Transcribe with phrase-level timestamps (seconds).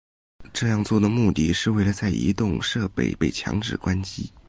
[0.51, 4.27] 这样做的目的是为了在移动设备被强制关机。